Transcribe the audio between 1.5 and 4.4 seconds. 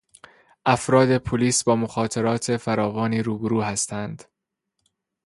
با مخاطرات فراوانی روبرو هستند.